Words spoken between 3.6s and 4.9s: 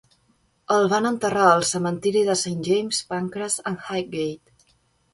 and Highgate.